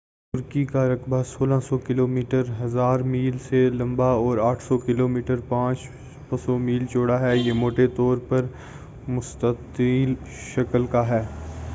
[0.33, 6.57] ترکی کا رقبہ 1600 کلومیٹر 1,000 میل سے زیادہ لمبا اور 800 کلو میٹر 500
[6.57, 8.41] میل چوڑا ہے۔ یہ موٹے طور سے
[9.07, 10.13] مستطیل
[10.55, 11.23] شکل کا ہے۔